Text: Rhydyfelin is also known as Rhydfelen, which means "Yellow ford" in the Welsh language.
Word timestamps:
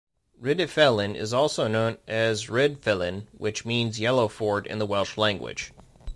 Rhydyfelin 0.41 1.13
is 1.13 1.31
also 1.31 1.67
known 1.67 1.99
as 2.07 2.47
Rhydfelen, 2.47 3.27
which 3.37 3.65
means 3.65 3.99
"Yellow 3.99 4.27
ford" 4.29 4.65
in 4.65 4.79
the 4.79 4.87
Welsh 4.87 5.15
language. 5.15 5.73